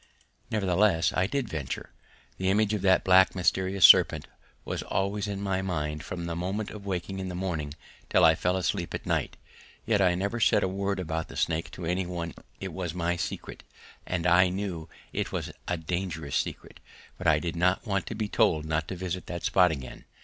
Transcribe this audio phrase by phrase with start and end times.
[0.49, 1.91] Nevertheless I did venture.
[2.39, 4.25] The image of that black mysterious serpent
[4.65, 8.33] was always in my mind from the moment of waking in the morning until I
[8.33, 9.37] fell asleep at night.
[9.85, 13.15] Yet I never said a word about the snake to any one: it was my
[13.15, 13.61] secret,
[14.07, 16.79] and I knew it was a dangerous secret,
[17.19, 20.05] but I did not want to be told not to visit that spot again.